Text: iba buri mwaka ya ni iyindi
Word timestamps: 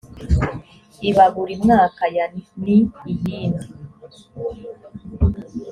iba 1.09 1.25
buri 1.33 1.53
mwaka 1.63 2.03
ya 2.15 2.25
ni 2.61 2.79
iyindi 3.11 3.67